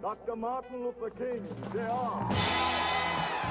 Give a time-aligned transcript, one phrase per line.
[0.00, 0.36] Dr.
[0.36, 1.78] Martin Luther King, Jr.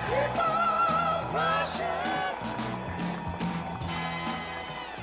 [0.07, 2.37] Keep on pushing.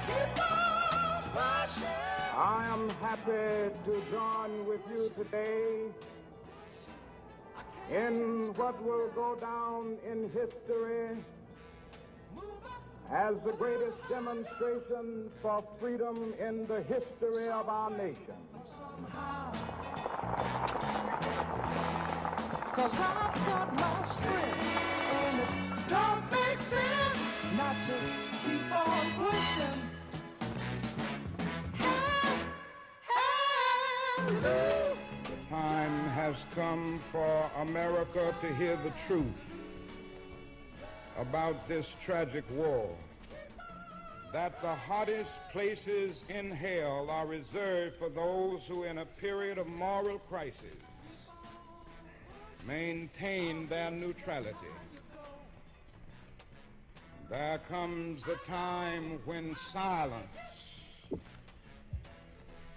[0.07, 1.88] Keep on pushing.
[2.35, 5.83] I am happy to join with you today
[7.91, 11.19] in what will go down in history
[13.13, 18.35] as the greatest demonstration for freedom in the history of our nation.
[22.74, 24.66] Cause I've got my strength
[25.12, 25.49] and it
[25.88, 27.18] don't make sense
[27.57, 27.95] not to
[28.43, 29.80] keep on pushing.
[34.40, 34.96] The
[35.49, 39.24] time has come for America to hear the truth
[41.16, 42.90] about this tragic war.
[44.32, 49.68] That the hottest places in hell are reserved for those who, in a period of
[49.68, 50.82] moral crisis,
[52.66, 54.54] maintain their neutrality.
[57.30, 60.26] There comes a time when silence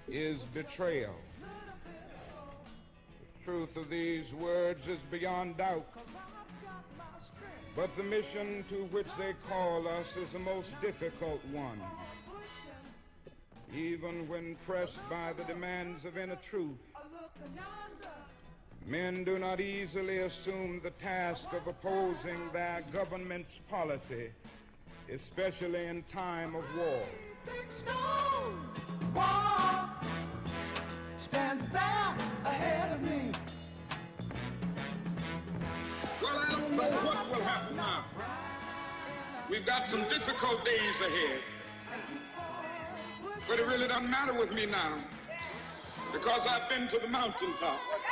[0.08, 1.16] is betrayal.
[3.40, 5.86] The truth of these words is beyond doubt.
[7.76, 11.80] But the mission to which they call us is the most difficult one.
[13.76, 16.80] Even when pressed by the demands of inner truth,
[18.88, 24.30] men do not easily assume the task of opposing their government's policy,
[25.12, 27.04] especially in time of war.
[27.46, 28.62] big stone
[29.14, 29.90] wall
[31.18, 33.32] stands there ahead of me.
[36.22, 38.06] Well, I don't know what will happen now.
[39.50, 41.40] We've got some difficult days ahead.
[43.50, 44.98] But it really doesn't matter with me now
[46.14, 47.80] because I've been to the mountaintop.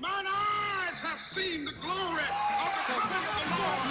[0.00, 3.90] Mine eyes have seen the glory of the coming of the Lord.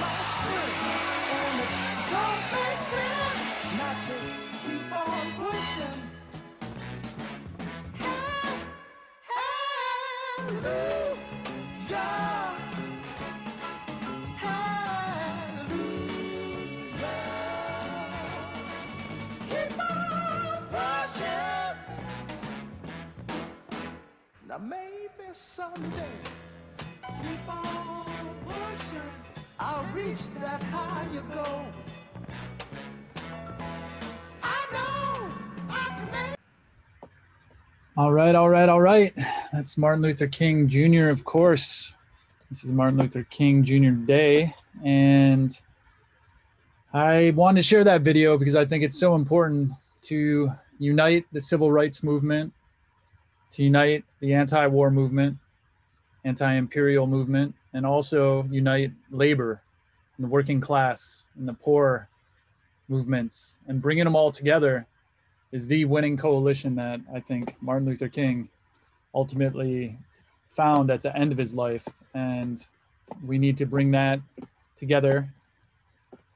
[37.96, 39.14] All right, all right, all right.
[39.52, 41.94] That's Martin Luther King Jr., of course.
[42.50, 43.92] This is Martin Luther King Jr.
[43.92, 44.56] Day.
[44.84, 45.60] And
[46.94, 49.72] I wanted to share that video because I think it's so important
[50.04, 52.54] to unite the civil rights movement,
[53.52, 55.38] to unite the anti war movement,
[56.26, 59.62] anti imperial movement, and also unite labor
[60.18, 62.10] and the working class and the poor
[62.90, 64.86] movements and bringing them all together
[65.52, 68.50] is the winning coalition that I think Martin Luther King
[69.16, 69.98] ultimately
[70.52, 71.88] found at the end of his life.
[72.14, 72.66] And
[73.26, 74.20] we need to bring that
[74.76, 75.30] together,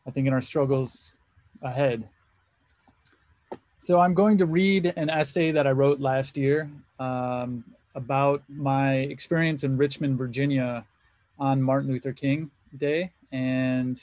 [0.08, 1.16] I think, in our struggles
[1.62, 2.10] ahead.
[3.78, 6.70] So I'm going to read an essay that I wrote last year
[7.00, 7.64] um,
[7.96, 10.86] about my experience in Richmond, Virginia
[11.40, 13.12] on Martin Luther King Day.
[13.32, 14.02] And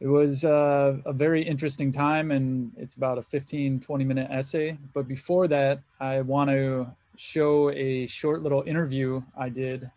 [0.00, 4.78] it was uh, a very interesting time, and it's about a 15, 20 minute essay.
[4.94, 9.90] But before that, I want to show a short little interview I did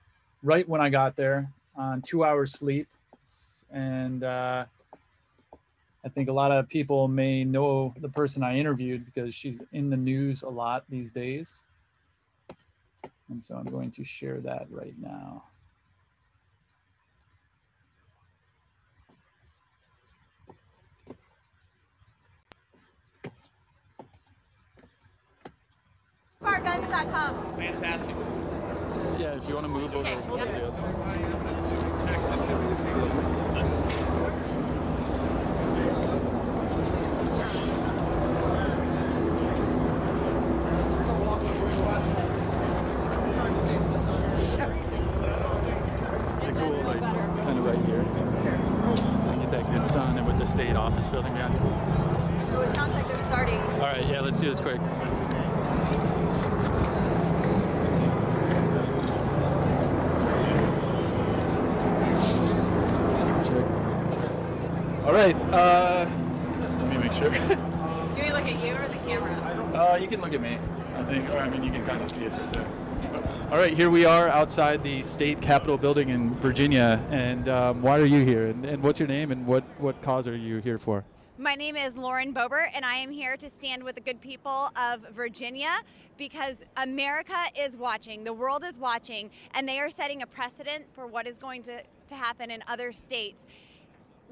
[0.44, 2.88] right when I got there on two hours sleep.
[3.72, 4.66] And uh,
[6.06, 9.90] I think a lot of people may know the person I interviewed because she's in
[9.90, 11.64] the news a lot these days.
[13.34, 15.46] And so I'm going to share that right now.
[26.44, 27.56] Parkguns.com.
[27.56, 28.16] Fantastic.
[29.18, 30.14] Yeah, if you want to move okay.
[30.14, 30.38] over.
[30.38, 31.53] Yep.
[50.94, 51.58] Office building behind.
[52.54, 53.58] Oh, it sounds like they're starting.
[53.58, 54.80] All right, yeah, let's do this quick.
[65.04, 66.10] All right, uh,
[66.80, 67.34] let me make sure.
[68.14, 69.32] You mean look at you or the camera?
[69.74, 70.60] Uh, you can look at me,
[70.96, 72.73] I think, or I mean, you can kind of see it right there.
[73.54, 77.00] All right, here we are outside the state capitol building in Virginia.
[77.12, 78.48] And um, why are you here?
[78.48, 79.32] And, and what's your name?
[79.32, 81.06] And what, what cause are you here for?
[81.38, 84.70] My name is Lauren Boebert, and I am here to stand with the good people
[84.76, 85.72] of Virginia
[86.18, 91.06] because America is watching, the world is watching, and they are setting a precedent for
[91.08, 93.46] what is going to, to happen in other states.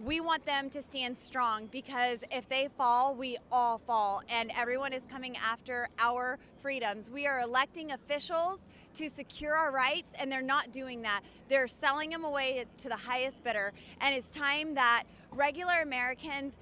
[0.03, 4.93] We want them to stand strong because if they fall, we all fall, and everyone
[4.93, 7.07] is coming after our freedoms.
[7.07, 8.61] We are electing officials
[8.95, 11.21] to secure our rights, and they're not doing that.
[11.49, 15.03] They're selling them away to the highest bidder, and it's time that
[15.33, 16.55] regular Americans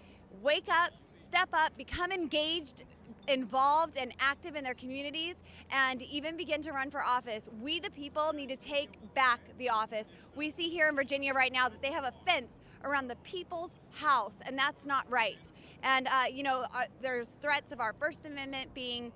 [0.44, 0.91] wake up,
[1.24, 2.83] step up, become engaged,
[3.30, 5.36] involved, and active in their communities,
[5.71, 7.47] and even begin to run for office.
[7.62, 10.07] We, the people, need to take back the office.
[10.36, 13.80] We see here in Virginia right now that they have a fence around the people's
[13.92, 15.52] house, and that's not right.
[15.84, 19.12] And, uh, you know, uh, there's threats of our First Amendment being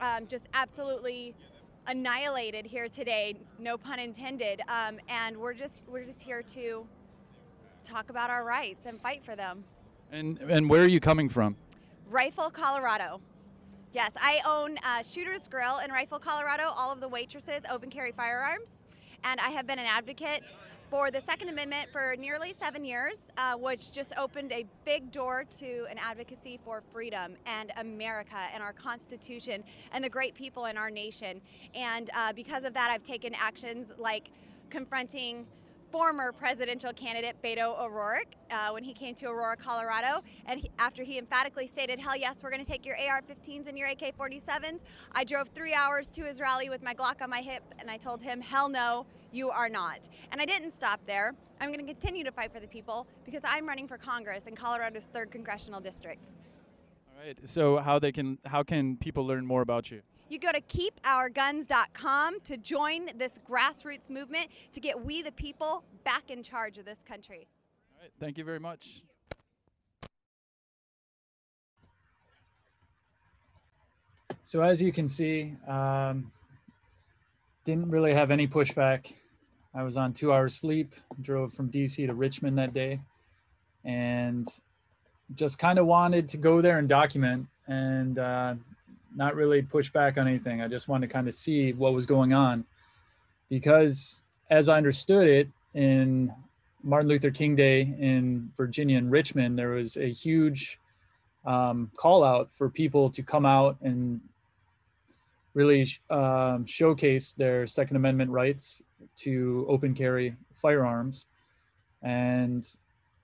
[0.00, 1.34] um, just absolutely
[1.86, 4.60] annihilated here today, no pun intended.
[4.68, 6.86] Um, and we're just we're just here to
[7.84, 9.64] talk about our rights and fight for them.
[10.12, 11.56] And, and where are you coming from?
[12.08, 13.20] Rifle, Colorado.
[13.92, 16.64] Yes, I own uh, Shooter's Grill in Rifle, Colorado.
[16.76, 18.68] All of the waitresses open carry firearms,
[19.24, 20.42] and I have been an advocate
[20.90, 25.44] for the Second Amendment for nearly seven years, uh, which just opened a big door
[25.58, 30.76] to an advocacy for freedom and America and our Constitution and the great people in
[30.76, 31.40] our nation.
[31.74, 34.30] And uh, because of that, I've taken actions like
[34.70, 35.46] confronting
[35.90, 40.22] former presidential candidate Beto O'Rourke uh, when he came to Aurora, Colorado.
[40.46, 43.66] And he, after he emphatically stated, hell yes, we're going to take your AR 15s
[43.66, 44.80] and your AK 47s,
[45.12, 47.96] I drove three hours to his rally with my Glock on my hip and I
[47.96, 50.08] told him, hell no, you are not.
[50.32, 51.34] And I didn't stop there.
[51.60, 54.54] I'm going to continue to fight for the people because I'm running for Congress in
[54.54, 56.30] Colorado's 3rd Congressional District.
[57.08, 57.36] All right.
[57.44, 60.02] So how they can how can people learn more about you?
[60.28, 66.30] You go to keepourguns.com to join this grassroots movement to get we the people back
[66.30, 67.46] in charge of this country.
[67.94, 68.10] All right.
[68.18, 69.02] Thank you very much.
[74.42, 76.30] So as you can see, um,
[77.66, 79.12] didn't really have any pushback.
[79.74, 83.00] I was on two hours sleep, drove from DC to Richmond that day,
[83.84, 84.48] and
[85.34, 88.54] just kind of wanted to go there and document and uh,
[89.14, 90.62] not really push back on anything.
[90.62, 92.64] I just wanted to kind of see what was going on
[93.50, 96.32] because, as I understood it, in
[96.84, 100.78] Martin Luther King Day in Virginia and Richmond, there was a huge
[101.44, 104.20] um, call out for people to come out and
[105.56, 108.82] really um, showcase their Second Amendment rights
[109.16, 111.24] to open carry firearms.
[112.02, 112.68] And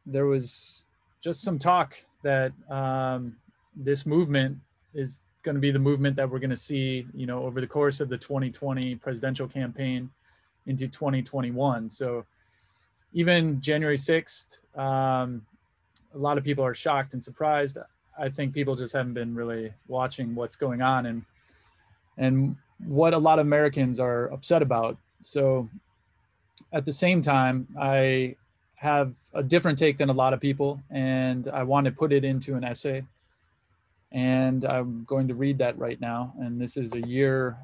[0.07, 0.87] there was
[1.21, 3.37] just some talk that um,
[3.77, 4.57] this movement
[4.95, 7.67] is going to be the movement that we're going to see, you know, over the
[7.67, 10.09] course of the 2020 presidential campaign
[10.65, 11.91] into 2021.
[11.91, 12.25] So
[13.13, 15.45] even January 6th, um,
[16.15, 17.77] a lot of people are shocked and surprised.
[18.19, 21.25] I think people just haven't been really watching what's going on and
[22.17, 24.99] and what a lot of Americans are upset about.
[25.23, 25.69] So
[26.73, 28.37] at the same time, I
[28.75, 32.25] have a different take than a lot of people, and I want to put it
[32.25, 33.05] into an essay.
[34.11, 36.35] And I'm going to read that right now.
[36.39, 37.57] And this is a year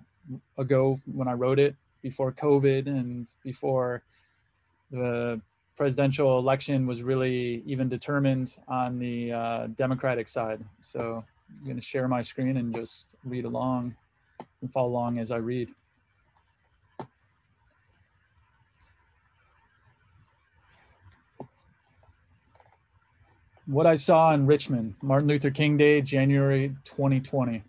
[0.56, 4.02] ago when I wrote it, before COVID and before
[4.90, 5.40] the
[5.76, 10.64] presidential election was really even determined on the uh, Democratic side.
[10.80, 13.94] So I'm going to share my screen and just read along
[14.60, 15.68] and follow along as I read.
[23.66, 27.62] What I saw in Richmond, Martin Luther King Day, January 2020.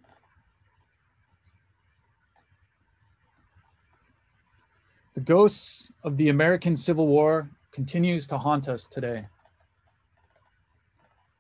[5.16, 9.26] The ghosts of the American Civil War continues to haunt us today.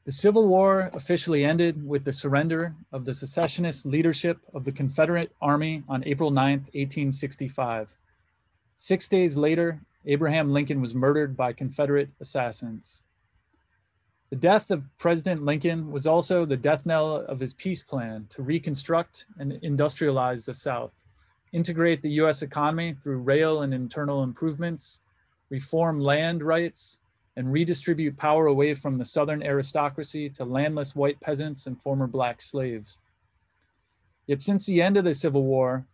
[0.09, 5.31] The Civil War officially ended with the surrender of the secessionist leadership of the Confederate
[5.39, 7.95] Army on April 9, 1865.
[8.75, 13.03] Six days later, Abraham Lincoln was murdered by Confederate assassins.
[14.31, 18.41] The death of President Lincoln was also the death knell of his peace plan to
[18.41, 20.95] reconstruct and industrialize the South,
[21.53, 25.01] integrate the US economy through rail and internal improvements,
[25.51, 26.97] reform land rights,
[27.36, 32.41] and redistribute power away from the Southern aristocracy to landless white peasants and former black
[32.41, 32.98] slaves.
[34.27, 35.86] Yet since the end of the Civil War,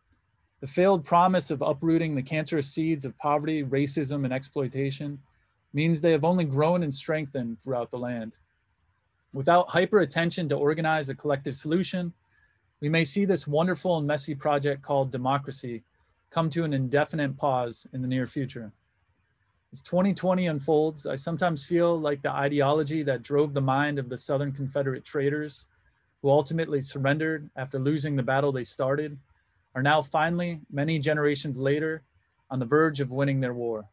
[0.61, 5.19] the failed promise of uprooting the cancerous seeds of poverty, racism, and exploitation
[5.73, 8.37] means they have only grown and strengthened throughout the land.
[9.33, 12.13] Without hyper attention to organize a collective solution,
[12.79, 15.83] we may see this wonderful and messy project called democracy
[16.29, 18.71] come to an indefinite pause in the near future.
[19.75, 24.17] As 2020 unfolds, I sometimes feel like the ideology that drove the mind of the
[24.17, 25.65] Southern Confederate traitors,
[26.21, 29.17] who ultimately surrendered after losing the battle they started,
[29.75, 32.03] are now finally, many generations later,
[32.49, 33.89] on the verge of winning their war.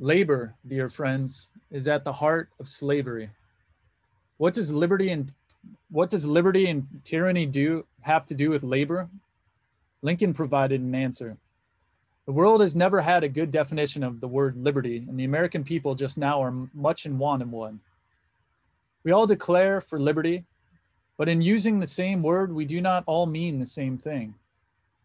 [0.00, 3.30] Labor, dear friends, is at the heart of slavery.
[4.38, 5.32] What does liberty and
[5.88, 9.08] what does liberty and tyranny do have to do with labor?
[10.02, 11.36] Lincoln provided an answer.
[12.28, 15.64] The world has never had a good definition of the word liberty, and the American
[15.64, 17.80] people just now are much in want of one.
[19.02, 20.44] We all declare for liberty,
[21.16, 24.34] but in using the same word, we do not all mean the same thing.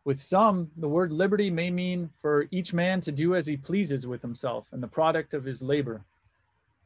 [0.03, 4.05] With some, the word liberty may mean for each man to do as he pleases
[4.05, 6.03] with himself and the product of his labor,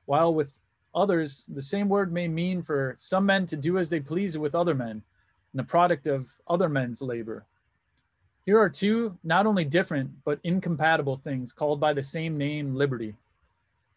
[0.05, 0.59] while with
[0.93, 4.53] others, the same word may mean for some men to do as they please with
[4.53, 5.01] other men
[5.51, 7.43] and the product of other men's labor.
[8.47, 13.13] Here are two not only different, but incompatible things called by the same name, liberty.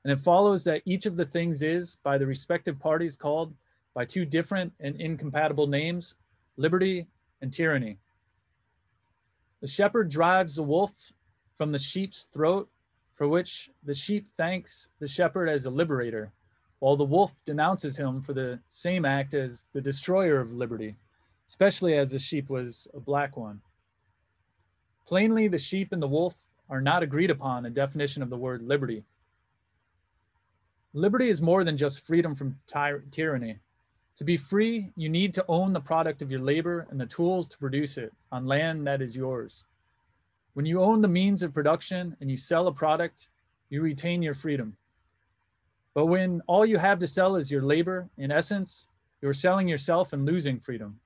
[0.02, 3.54] And it follows that each of the things is, by the respective parties, called
[3.94, 6.16] by two different and incompatible names,
[6.56, 7.06] liberty
[7.40, 7.98] and tyranny.
[9.60, 11.12] The shepherd drives the wolf
[11.54, 12.68] from the sheep's throat,
[13.14, 16.32] for which the sheep thanks the shepherd as a liberator,
[16.80, 20.96] while the wolf denounces him for the same act as the destroyer of liberty,
[21.46, 23.60] especially as the sheep was a black one.
[25.10, 28.62] Plainly, the sheep and the wolf are not agreed upon a definition of the word
[28.62, 29.02] liberty.
[30.92, 33.58] Liberty is more than just freedom from ty- tyranny.
[34.18, 37.48] To be free, you need to own the product of your labor and the tools
[37.48, 39.64] to produce it on land that is yours.
[40.54, 43.30] When you own the means of production and you sell a product,
[43.68, 44.76] you retain your freedom.
[45.92, 48.86] But when all you have to sell is your labor, in essence,
[49.20, 51.00] you're selling yourself and losing freedom.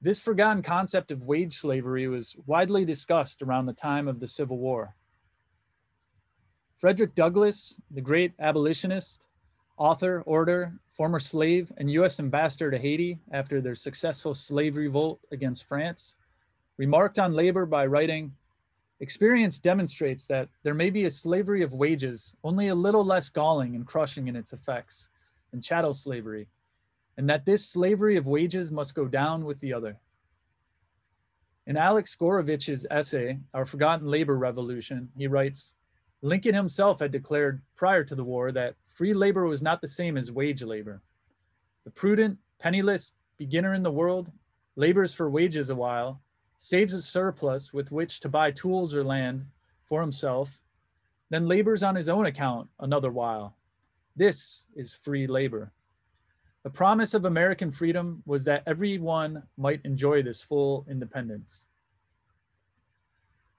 [0.00, 4.58] This forgotten concept of wage slavery was widely discussed around the time of the Civil
[4.58, 4.94] War.
[6.76, 9.26] Frederick Douglass, the great abolitionist,
[9.76, 15.64] author, orator, former slave, and US ambassador to Haiti after their successful slave revolt against
[15.64, 16.14] France,
[16.76, 18.32] remarked on labor by writing,
[19.00, 23.76] Experience demonstrates that there may be a slavery of wages only a little less galling
[23.76, 25.08] and crushing in its effects
[25.52, 26.48] than chattel slavery,
[27.18, 29.98] and that this slavery of wages must go down with the other.
[31.66, 35.74] In Alex Gourevitch's essay, Our Forgotten Labor Revolution, he writes,
[36.22, 40.16] Lincoln himself had declared prior to the war that free labor was not the same
[40.16, 41.02] as wage labor.
[41.84, 44.30] The prudent, penniless beginner in the world
[44.76, 46.22] labors for wages a while,
[46.56, 49.44] saves a surplus with which to buy tools or land
[49.84, 50.62] for himself,
[51.30, 53.56] then labors on his own account another while.
[54.14, 55.72] This is free labor.
[56.68, 61.66] The promise of American freedom was that everyone might enjoy this full independence.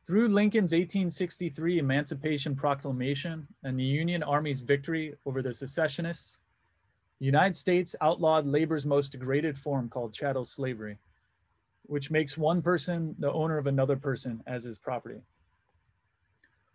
[0.06, 6.40] Through Lincoln's 1863 Emancipation Proclamation and the Union Army's victory over the secessionists,
[7.18, 11.00] the United States outlawed labor's most degraded form called chattel slavery,
[11.88, 15.24] which makes one person the owner of another person as his property.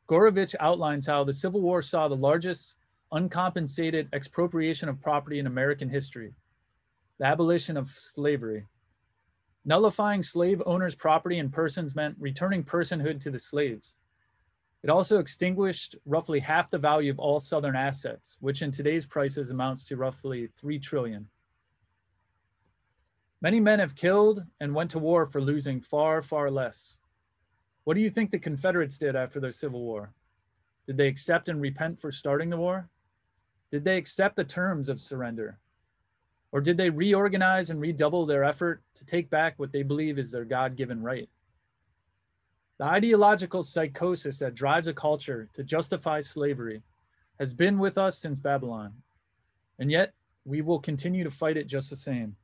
[0.08, 2.74] Gourevitch outlines how the Civil War saw the largest
[3.12, 6.34] uncompensated expropriation of property in American history,
[7.18, 8.66] the abolition of slavery,
[9.66, 13.96] Nullifying slave owners' property and persons meant returning personhood to the slaves.
[14.82, 19.50] It also extinguished roughly half the value of all Southern assets, which in today's prices
[19.50, 21.28] amounts to roughly 3 trillion.
[23.40, 26.98] Many men have killed and went to war for losing far, far less.
[27.84, 30.12] What do you think the Confederates did after their Civil War?
[30.86, 32.90] Did they accept and repent for starting the war?
[33.74, 35.58] Did they accept the terms of surrender?
[36.52, 40.30] Or did they reorganize and redouble their effort to take back what they believe is
[40.30, 41.28] their God given right?
[42.78, 46.82] The ideological psychosis that drives a culture to justify slavery
[47.40, 48.92] has been with us since Babylon,
[49.80, 50.12] and yet
[50.44, 52.36] we will continue to fight it just the same.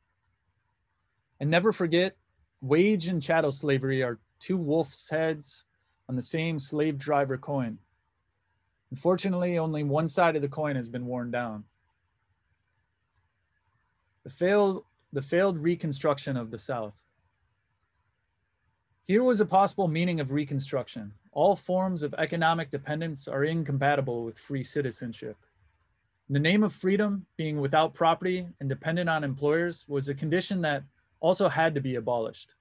[1.38, 2.16] And never forget,
[2.60, 5.64] wage and chattel slavery are two wolf's heads
[6.08, 7.78] on the same slave driver coin.
[8.90, 11.64] Unfortunately, only one side of the coin has been worn down.
[14.24, 17.04] The failed, the failed reconstruction of the South.
[19.04, 21.14] Here was a possible meaning of reconstruction.
[21.32, 25.36] All forms of economic dependence are incompatible with free citizenship.
[26.28, 30.60] In the name of freedom, being without property and dependent on employers was a condition
[30.62, 30.84] that
[31.18, 32.54] also had to be abolished.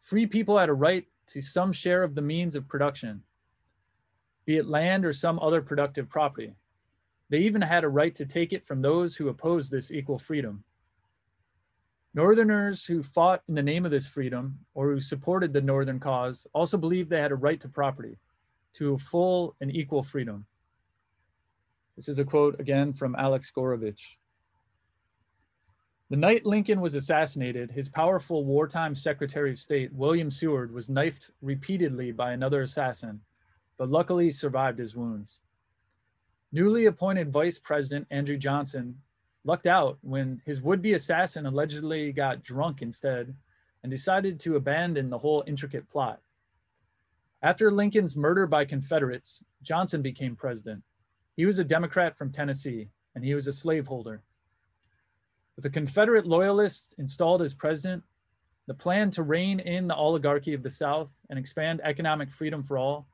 [0.00, 3.22] Free people had a right to some share of the means of production,
[4.44, 6.54] be it land or some other productive property.
[7.28, 10.64] They even had a right to take it from those who opposed this equal freedom.
[12.12, 16.44] Northerners who fought in the name of this freedom or who supported the Northern cause
[16.52, 18.18] also believed they had a right to property,
[18.74, 20.46] to full and equal freedom.
[21.94, 24.16] This is a quote again from Alex Gourevitch.
[26.08, 31.30] The night Lincoln was assassinated, his powerful wartime Secretary of State, William Seward, was knifed
[31.40, 33.20] repeatedly by another assassin,
[33.80, 35.40] but luckily survived his wounds.
[36.52, 38.94] Newly appointed Vice President Andrew Johnson
[39.42, 43.34] lucked out when his would-be assassin allegedly got drunk instead
[43.82, 46.20] and decided to abandon the whole intricate plot.
[47.40, 50.82] After Lincoln's murder by Confederates, Johnson became president.
[51.38, 54.20] He was a Democrat from Tennessee, and he was a slaveholder.
[55.56, 58.02] With a Confederate loyalist installed as president,
[58.66, 62.76] the plan to rein in the oligarchy of the South and expand economic freedom for
[62.76, 63.06] all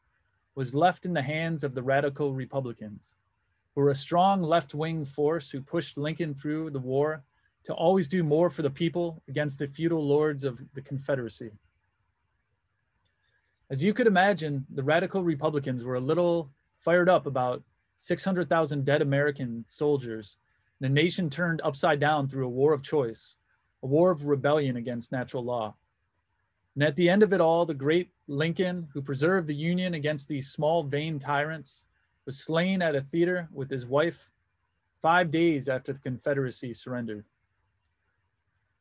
[0.57, 3.15] was left in the hands of the radical Republicans
[3.75, 7.23] who were a strong left wing force who pushed Lincoln through the war
[7.65, 11.51] to always do more for the people against the feudal lords of the Confederacy.
[13.69, 17.63] As you could imagine, the radical Republicans were a little fired up about
[17.99, 20.37] 600,000 dead American soldiers
[20.81, 23.37] and a nation turned upside down through a war of choice,
[23.83, 25.75] a war of rebellion against natural law.
[26.77, 30.29] And at the end of it all, the great Lincoln, who preserved the Union against
[30.29, 31.87] these small, vain tyrants,
[32.27, 34.31] was slain at a theater with his wife
[35.01, 37.25] five days after the Confederacy surrendered.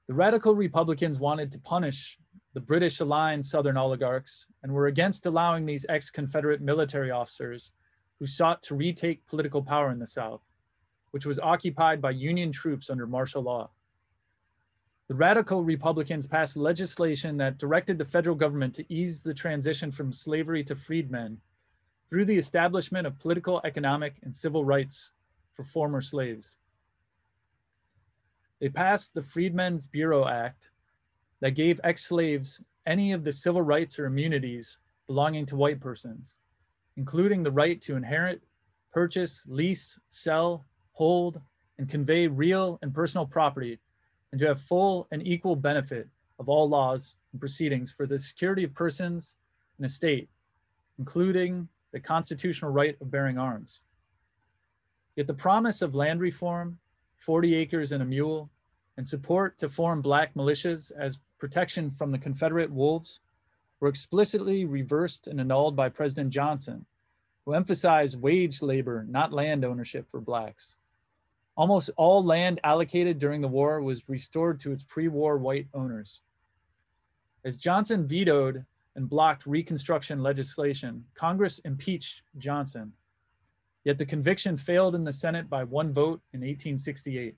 [0.08, 2.20] The radical Republicans wanted to punish
[2.54, 7.72] the British aligned Southern oligarchs and were against allowing these ex Confederate military officers
[8.20, 10.42] who sought to retake political power in the South,
[11.12, 13.70] which was occupied by Union troops under martial law.
[15.08, 20.12] The radical Republicans passed legislation that directed the federal government to ease the transition from
[20.12, 21.40] slavery to freedmen
[22.10, 25.12] through the establishment of political, economic, and civil rights
[25.54, 26.58] for former slaves.
[28.60, 30.72] They passed the Freedmen's Bureau Act
[31.40, 36.38] that gave ex slaves any of the civil rights or immunities belonging to white persons,
[36.98, 38.42] including the right to inherit,
[38.92, 41.42] purchase, lease, sell, hold,
[41.78, 43.80] and convey real and personal property,
[44.36, 48.66] and to have full and equal benefit of all laws and proceedings for the security
[48.66, 49.38] of persons
[49.78, 50.28] and estate,
[51.00, 53.80] including the constitutional right of bearing arms.
[55.16, 56.80] Yet the promise of land reform,
[57.16, 58.50] 40 acres and a mule,
[58.98, 63.22] and support to form black militias as protection from the Confederate wolves
[63.80, 66.86] were explicitly reversed and annulled by President Johnson,
[67.46, 70.76] who emphasized wage labor, not land ownership for blacks.
[71.58, 76.22] Almost all land allocated during the war was restored to its pre-war white owners.
[77.46, 78.66] As Johnson vetoed
[78.96, 82.92] and blocked Reconstruction legislation, Congress impeached Johnson.
[83.84, 87.36] Yet the conviction failed in the Senate by one vote in 1868.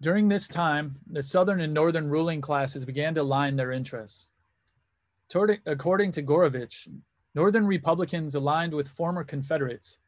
[0.00, 4.30] During this time, the Southern and Northern ruling classes began to align their interests.
[5.66, 6.88] According to Gourevitch,
[7.34, 9.98] Northern Republicans aligned with former Confederates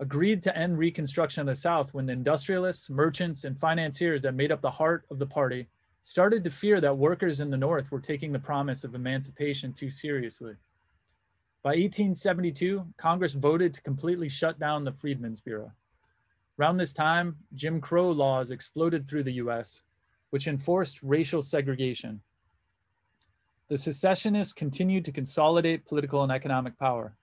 [0.00, 4.50] agreed to end Reconstruction of the South when the industrialists, merchants, and financiers that made
[4.50, 5.68] up the heart of the party
[6.00, 9.90] started to fear that workers in the North were taking the promise of emancipation too
[9.90, 10.54] seriously.
[11.62, 15.72] By 1872, Congress voted to completely shut down the Freedmen's Bureau.
[16.58, 19.82] Around this time, Jim Crow laws exploded through the US,
[20.30, 22.22] which enforced racial segregation.
[23.70, 27.14] The secessionists continued to consolidate political and economic power.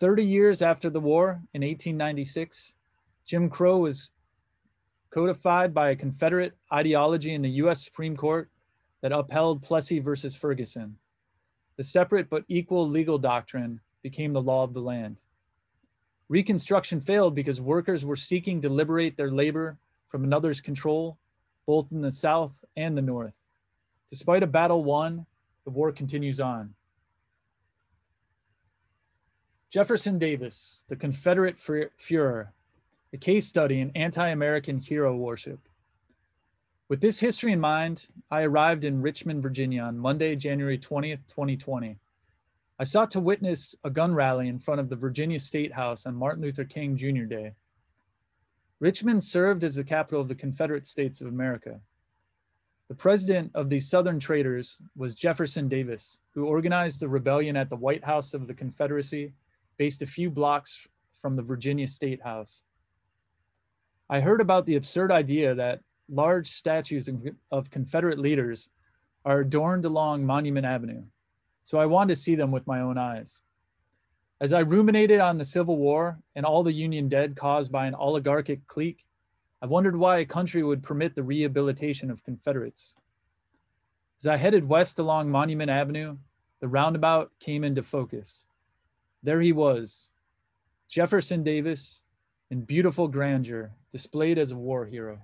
[0.00, 2.74] 30 years after the war in 1896,
[3.24, 4.10] Jim Crow was
[5.10, 8.50] codified by a Confederate ideology in the US Supreme Court
[9.02, 10.96] that upheld Plessy versus Ferguson.
[11.76, 15.20] The separate but equal legal doctrine became the law of the land.
[16.28, 21.18] Reconstruction failed because workers were seeking to liberate their labor from another's control,
[21.66, 23.34] both in the South and the North.
[24.14, 25.26] Despite a battle won,
[25.64, 26.74] the war continues on.
[29.70, 32.50] Jefferson Davis, the Confederate Fuhrer,
[33.12, 35.58] a case study in anti American hero worship.
[36.88, 41.98] With this history in mind, I arrived in Richmond, Virginia on Monday, January 20th, 2020.
[42.78, 46.14] I sought to witness a gun rally in front of the Virginia State House on
[46.14, 47.24] Martin Luther King Jr.
[47.24, 47.54] Day.
[48.78, 51.80] Richmond served as the capital of the Confederate States of America.
[52.94, 57.74] The president of the Southern Traitors was Jefferson Davis, who organized the rebellion at the
[57.74, 59.34] White House of the Confederacy,
[59.78, 60.86] based a few blocks
[61.20, 62.62] from the Virginia State House.
[64.08, 67.10] I heard about the absurd idea that large statues
[67.50, 68.68] of Confederate leaders
[69.24, 71.02] are adorned along Monument Avenue,
[71.64, 73.40] so I wanted to see them with my own eyes.
[74.40, 77.96] As I ruminated on the Civil War and all the Union dead caused by an
[77.96, 79.04] oligarchic clique,
[79.64, 82.94] I wondered why a country would permit the rehabilitation of Confederates.
[84.20, 86.18] As I headed west along Monument Avenue,
[86.60, 88.44] the roundabout came into focus.
[89.22, 90.10] There he was,
[90.86, 92.02] Jefferson Davis,
[92.50, 95.22] in beautiful grandeur, displayed as a war hero.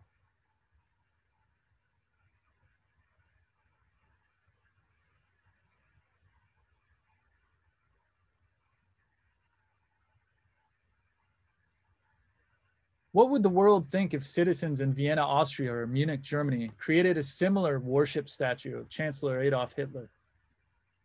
[13.12, 17.25] What would the world think if citizens in Vienna, Austria, or Munich, Germany created a
[17.25, 20.11] similar worship statue of Chancellor Adolf Hitler?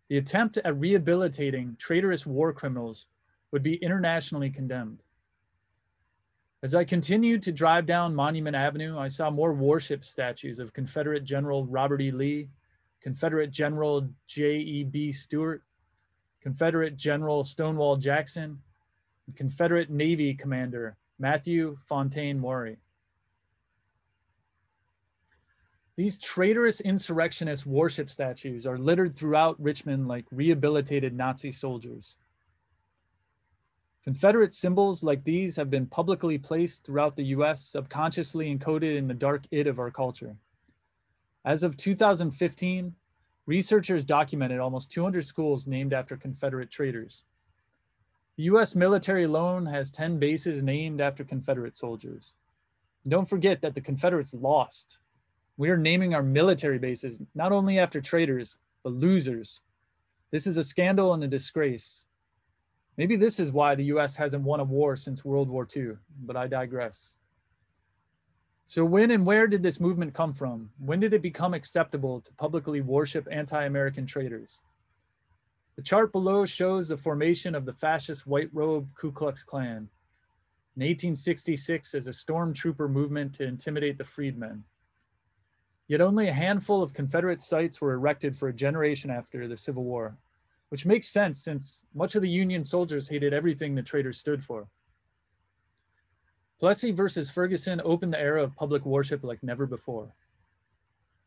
[0.09, 3.07] The attempt at rehabilitating traitorous war criminals
[3.51, 5.01] would be internationally condemned.
[6.61, 11.23] As I continued to drive down Monument Avenue, I saw more worship statues of Confederate
[11.23, 12.11] General Robert E.
[12.11, 12.49] Lee,
[13.01, 15.11] Confederate General J.E.B.
[15.11, 15.63] Stuart,
[16.39, 18.61] Confederate General Stonewall Jackson,
[19.35, 22.77] Confederate Navy Commander Matthew Fontaine Maury.
[25.95, 32.17] These traitorous insurrectionist worship statues are littered throughout Richmond like rehabilitated Nazi soldiers.
[34.03, 39.13] Confederate symbols like these have been publicly placed throughout the US, subconsciously encoded in the
[39.13, 40.35] dark id of our culture.
[41.45, 42.93] As of 2015,
[43.45, 47.23] researchers documented almost 200 schools named after Confederate traitors.
[48.37, 52.33] The US military alone has 10 bases named after Confederate soldiers.
[53.07, 54.99] Don't forget that the Confederates lost.
[55.57, 59.61] We are naming our military bases not only after traitors, but losers.
[60.31, 62.07] This is a scandal and a disgrace.
[62.97, 65.93] Maybe this is why the US hasn't won a war since World War II,
[66.25, 67.15] but I digress.
[68.65, 70.71] So, when and where did this movement come from?
[70.79, 74.59] When did it become acceptable to publicly worship anti American traitors?
[75.75, 79.89] The chart below shows the formation of the fascist white robe Ku Klux Klan
[80.77, 84.63] in 1866 as a stormtrooper movement to intimidate the freedmen.
[85.87, 89.83] Yet only a handful of Confederate sites were erected for a generation after the Civil
[89.83, 90.17] War,
[90.69, 94.67] which makes sense since much of the Union soldiers hated everything the traitors stood for.
[96.59, 100.15] Plessy versus Ferguson opened the era of public worship like never before.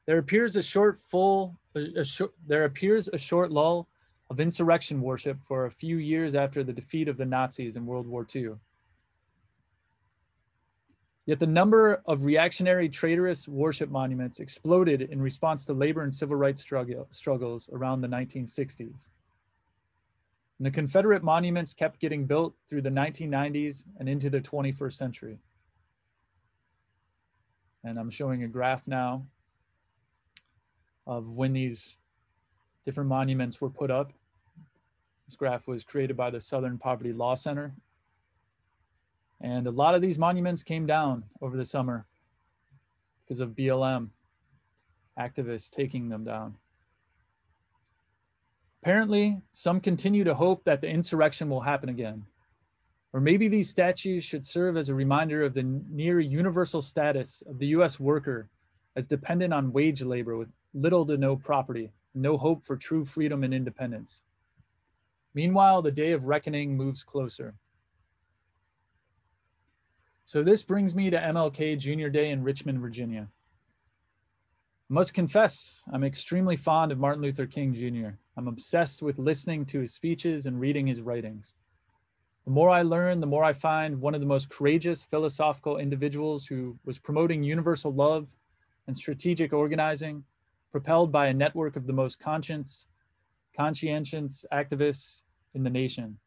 [0.07, 3.89] There appears a short full, a, a short, there appears a short lull
[4.31, 8.07] of insurrection worship for a few years after the defeat of the Nazis in World
[8.07, 8.53] War II.
[11.25, 16.37] Yet the number of reactionary traitorous worship monuments exploded in response to labor and civil
[16.37, 19.09] rights struggle, struggles around the 1960s.
[20.59, 25.39] And the Confederate monuments kept getting built through the 1990s and into the 21st century.
[27.85, 29.27] And I'm showing a graph now
[31.07, 31.99] of when these
[32.89, 34.15] different monuments were put up.
[35.27, 37.75] This graph was created by the Southern Poverty Law Center.
[39.43, 42.07] And a lot of these monuments came down over the summer
[43.21, 44.09] because of BLM
[45.21, 46.55] activists taking them down.
[48.83, 52.25] Apparently, some continue to hope that the insurrection will happen again.
[53.13, 57.59] Or maybe these statues should serve as a reminder of the near universal status of
[57.59, 58.49] the US worker
[58.97, 63.45] as dependent on wage labor with little to no property, no hope for true freedom
[63.45, 64.23] and independence.
[65.35, 67.55] Meanwhile, the day of reckoning moves closer.
[70.27, 73.29] So this brings me to MLK Junior Day in Richmond, Virginia.
[74.91, 78.17] Must confess, I'm extremely fond of Martin Luther King Jr.
[78.37, 81.55] I'm obsessed with listening to his speeches and reading his writings.
[82.47, 86.47] The more I learn, the more I find one of the most courageous philosophical individuals
[86.47, 88.29] who was promoting universal love
[88.87, 90.25] and strategic organizing,
[90.71, 92.87] propelled by a network of the most conscience,
[93.57, 95.23] conscientious activists
[95.55, 96.19] in the nation.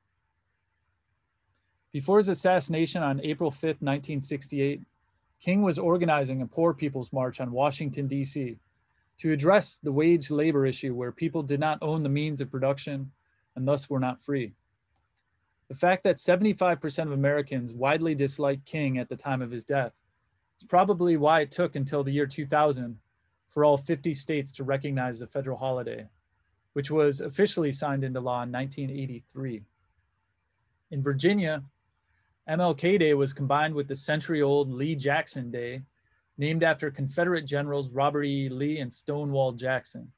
[1.91, 4.82] Before his assassination on April 5, 1968,
[5.41, 8.58] King was organizing a Poor People's March on Washington, D.C.
[9.19, 13.12] to address the wage labor issue where people did not own the means of production
[13.56, 14.54] and thus were not free.
[15.67, 19.93] The fact that 75% of Americans widely disliked King at the time of his death
[20.58, 22.97] is probably why it took until the year 2000
[23.52, 26.08] for all 50 states to recognize the federal holiday,
[26.74, 29.64] which was officially signed into law in 1983.
[30.92, 31.64] In Virginia,
[32.50, 35.84] MLK Day was combined with the century old Lee Jackson Day
[36.38, 38.50] named after Confederate generals Robert E.
[38.50, 40.12] Lee and Stonewall Jackson.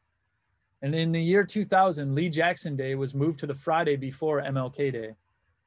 [0.82, 4.91] And in the year 2000, Lee Jackson Day was moved to the Friday before MLK
[4.91, 5.15] Day,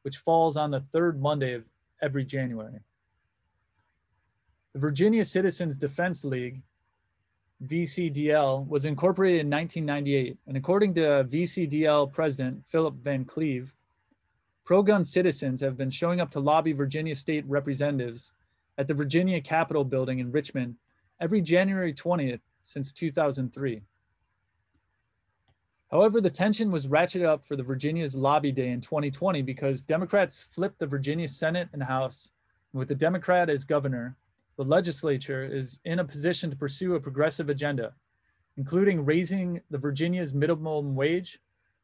[0.03, 1.65] which falls on the third Monday of
[2.03, 2.81] every January.
[4.73, 6.63] The Virginia Citizens Defense League,
[7.64, 13.73] VCDL, was incorporated in 1998, and according to VCDL President Philip Van Cleave,
[14.64, 18.33] pro gun citizens have been showing up to lobby Virginia state representatives
[18.77, 20.77] at the Virginia Capitol building in Richmond
[21.21, 23.83] every January 20th since 2003.
[25.90, 30.42] However, the tension was ratcheted up for the Virginia's lobby day in 2020 because Democrats
[30.51, 32.31] flipped the Virginia Senate and House.
[32.73, 34.16] With the Democrat as governor,
[34.57, 37.95] the legislature is in a position to pursue a progressive agenda,
[38.57, 41.38] including raising the Virginia's minimum wage,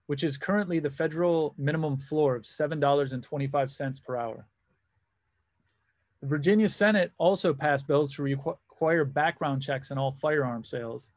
[0.07, 4.47] which is currently the federal minimum floor of $7.25 per hour.
[6.23, 11.11] The Virginia Senate also passed bills to require background checks on all firearm sales,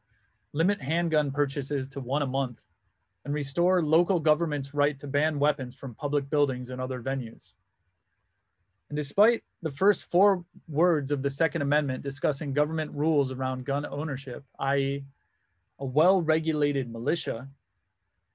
[0.52, 2.60] limit handgun purchases to one a month,
[3.24, 7.52] and restore local government's right to ban weapons from public buildings and other venues.
[8.88, 13.84] And despite the first four words of the Second Amendment discussing government rules around gun
[13.84, 15.04] ownership, i.e.,
[15.80, 17.48] a well regulated militia,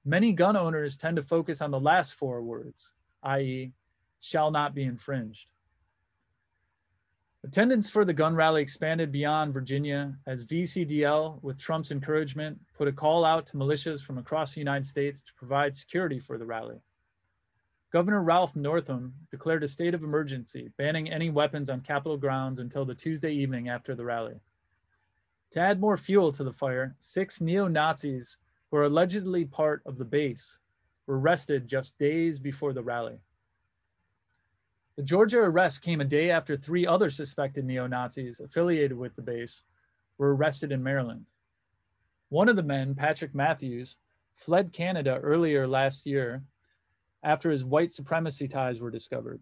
[0.04, 2.92] many gun owners tend to focus on the last four words,
[3.22, 3.72] i.e.,
[4.20, 5.48] shall not be infringed.
[7.44, 12.92] Attendance for the gun rally expanded beyond Virginia as VCDL, with Trump's encouragement, put a
[12.92, 16.82] call out to militias from across the United States to provide security for the rally.
[17.92, 22.86] Governor Ralph Northam declared a state of emergency, banning any weapons on Capitol grounds until
[22.86, 24.40] the Tuesday evening after the rally.
[25.50, 28.38] To add more fuel to the fire, six neo Nazis
[28.70, 30.58] who are allegedly part of the base
[31.06, 33.18] were arrested just days before the rally.
[34.96, 39.22] The Georgia arrest came a day after three other suspected neo Nazis affiliated with the
[39.22, 39.64] base
[40.16, 41.26] were arrested in Maryland.
[42.30, 43.96] One of the men, Patrik Mathews,
[44.34, 46.42] fled Canada earlier last year
[47.22, 49.40] after his white supremacy ties were discovered.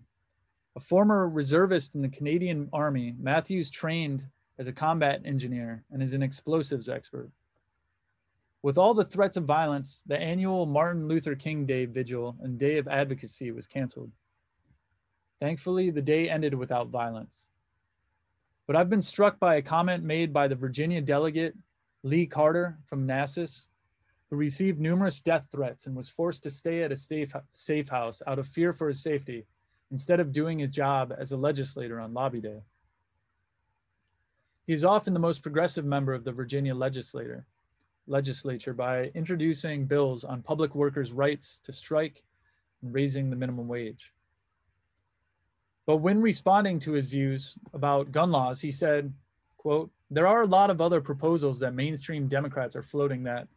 [0.76, 4.26] A former reservist in the Canadian Army, Mathews trained
[4.58, 7.30] as a combat engineer and is an explosives expert.
[8.62, 12.76] With all the threats of violence, the annual Martin Luther King Day Vigil and Day
[12.76, 14.12] of Advocacy was canceled.
[15.40, 17.48] Thankfully, the day ended without violence.
[18.66, 21.56] But I've been struck by a comment made by the Virginia delegate,
[22.02, 23.66] Lee Carter from Manassas,
[24.30, 28.22] who received numerous death threats and was forced to stay at a safe, safe house
[28.26, 29.44] out of fear for his safety
[29.90, 32.62] instead of doing his job as a legislator on lobby day.
[34.66, 37.44] He is often the most progressive member of the Virginia legislature,
[38.06, 42.22] legislature by introducing bills on public workers' rights to strike
[42.82, 44.12] and raising the minimum wage.
[45.86, 49.12] But when responding to his views about gun laws, he said,
[49.56, 53.48] quote, there are a lot of other proposals that mainstream Democrats are floating that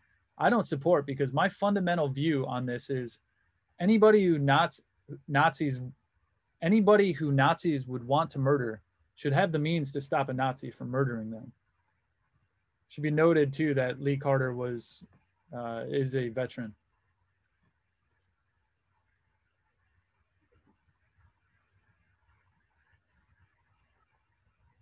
[0.44, 3.20] I don't support because my fundamental view on this is
[3.80, 4.84] anybody who Nazi,
[5.30, 5.80] Nazis,
[6.62, 8.82] anybody who Nazis would want to murder
[9.16, 11.54] should have the means to stop a Nazi from murdering them.
[12.90, 15.02] Should be noted too that Lee Carter was
[15.58, 16.76] uh, is a veteran.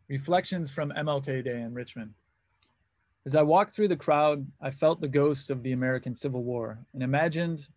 [0.08, 2.16] Reflections from MLK Day in Richmond.
[3.26, 6.80] As I walked through the crowd, I felt the ghosts of the American Civil War
[6.94, 7.70] and imagined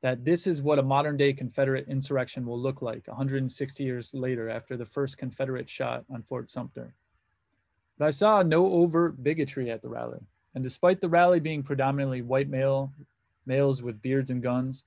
[0.00, 4.50] that this is what a modern day Confederate insurrection will look like 160 years later
[4.50, 6.94] after the first Confederate shot on Fort Sumter.
[7.96, 10.18] But I saw no overt bigotry at the rally.
[10.56, 12.92] And despite the rally being predominantly white male,
[13.46, 14.82] males with beards and guns,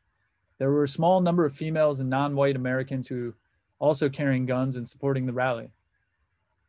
[0.57, 3.33] there were a small number of females and non-white Americans who
[3.79, 5.69] also carrying guns and supporting the rally.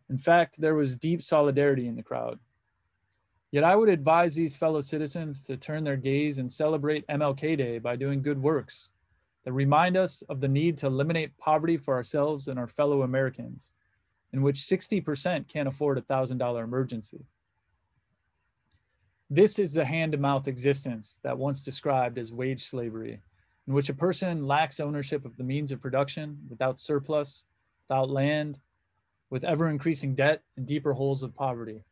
[0.08, 2.38] In fact, there was deep solidarity in the crowd.
[3.52, 7.78] Yet I would advise these fellow citizens to turn their gaze and celebrate MLK Day
[7.78, 8.88] by doing good works
[9.44, 13.70] that remind us of the need to eliminate poverty for ourselves and our fellow Americans,
[14.32, 17.24] in which 60% can't afford a $1,000 emergency.
[19.30, 23.20] This is the hand to mouth existence that once described as wage slavery,
[23.66, 27.44] in which a person lacks ownership of the means of production without surplus,
[27.88, 28.58] without land,
[29.30, 31.82] with ever increasing debt and deeper holes of poverty.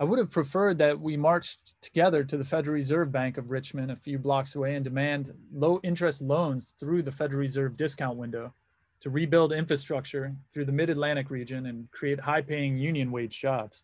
[0.00, 3.90] I would have preferred that we marched together to the Federal Reserve Bank of Richmond
[3.90, 8.54] a few blocks away and demand low interest loans through the Federal Reserve discount window
[9.00, 13.82] to rebuild infrastructure through the mid Atlantic region and create high paying union wage jobs.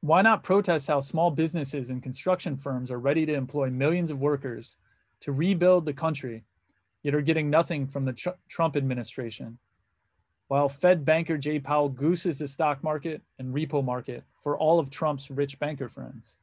[0.00, 4.18] Why not protest how small businesses and construction firms are ready to employ millions of
[4.18, 4.76] workers
[5.20, 6.44] to rebuild the country,
[7.04, 9.58] yet are getting nothing from the tr- Trump administration?
[10.48, 14.90] While Fed banker Jay Powell gooses the stock market and repo market for all of
[14.90, 16.36] Trump's rich banker friends.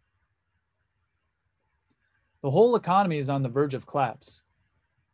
[2.41, 4.41] The whole economy is on the verge of collapse.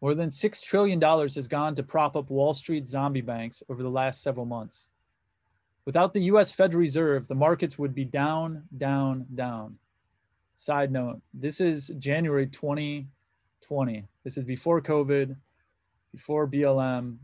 [0.01, 3.89] More than $6 trillion has gone to prop up Wall Street zombie banks over the
[3.89, 4.89] last several months.
[5.85, 9.77] Without the US Federal Reserve, the markets would be down, down, down.
[10.55, 14.05] Side note this is January 2020.
[14.23, 15.35] This is before COVID,
[16.11, 17.17] before BLM,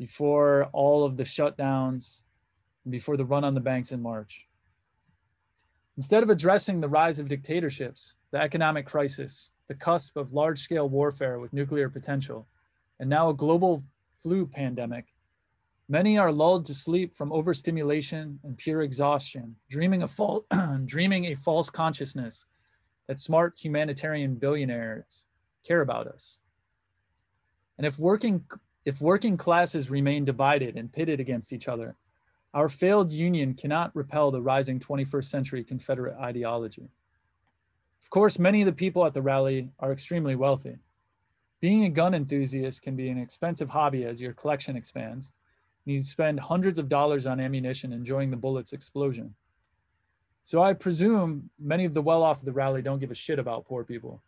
[0.00, 2.22] before all of the shutdowns,
[2.88, 4.48] before the run on the banks in March.
[5.98, 10.88] Instead of addressing the rise of dictatorships, the economic crisis, the cusp of large scale
[10.88, 12.48] warfare with nuclear potential,
[12.98, 13.84] and now a global
[14.16, 15.04] flu pandemic,
[15.90, 20.46] Many are lulled to sleep from overstimulation and pure exhaustion, dreaming a, fal-
[20.84, 22.46] dreaming a false consciousness
[23.08, 25.24] that smart humanitarian billionaires
[25.66, 26.38] care about us.
[27.76, 28.44] And if working,
[28.84, 31.96] if working classes remain divided and pitted against each other,
[32.54, 36.90] our failed union cannot repel the rising 21st century Confederate ideology.
[38.02, 40.78] Of course, many of the people at the rally are extremely wealthy.
[41.60, 45.30] Being a gun enthusiast can be an expensive hobby as your collection expands,
[45.84, 49.34] and you spend hundreds of dollars on ammunition enjoying the bullet's explosion.
[50.42, 53.38] So I presume many of the well off of the rally don't give a shit
[53.38, 54.22] about poor people.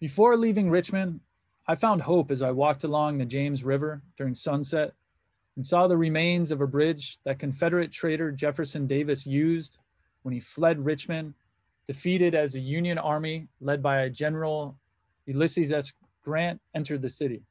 [0.00, 1.20] Before leaving Richmond,
[1.66, 4.92] I found hope as I walked along the James River during sunset
[5.56, 9.78] and saw the remains of a bridge that Confederate traitor Jefferson Davis used
[10.22, 11.34] when he fled Richmond,
[11.86, 14.76] defeated as a Union army led by General
[15.26, 15.92] Ulysses S.
[16.22, 17.42] Grant entered the city.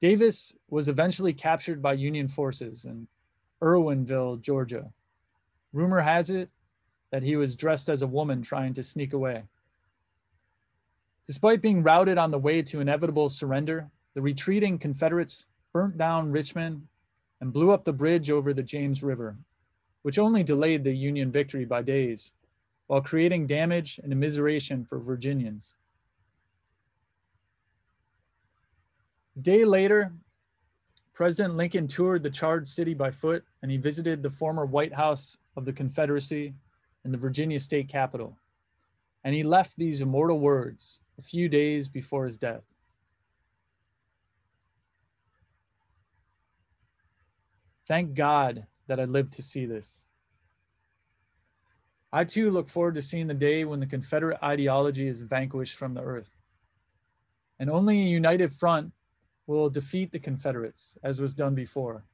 [0.00, 3.08] Davis was eventually captured by Union forces in
[3.62, 4.92] Irwinville, Georgia.
[5.72, 6.50] Rumor has it
[7.10, 9.44] that he was dressed as a woman trying to sneak away.
[11.28, 16.88] Despite being routed on the way to inevitable surrender, the retreating Confederates burnt down Richmond
[17.42, 19.36] and blew up the bridge over the James River,
[20.00, 22.32] which only delayed the Union victory by days,
[22.86, 25.74] while creating damage and immiseration for Virginians.
[29.36, 30.14] A day later,
[31.12, 35.36] President Lincoln toured the charred city by foot and he visited the former White House
[35.58, 36.54] of the Confederacy
[37.04, 38.38] and the Virginia state capitol.
[39.24, 42.64] And he left these immortal words a few days before his death.
[47.86, 50.02] Thank God that I lived to see this.
[52.12, 55.94] I too look forward to seeing the day when the Confederate ideology is vanquished from
[55.94, 56.36] the earth.
[57.58, 58.92] And only a united front
[59.46, 62.04] will defeat the Confederates, as was done before.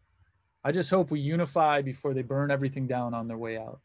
[0.64, 3.80] I just hope we unify before they burn everything down on their way out.